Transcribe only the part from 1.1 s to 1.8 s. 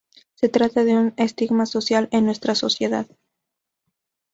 estigma